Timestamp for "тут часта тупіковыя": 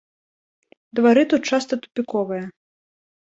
1.35-2.43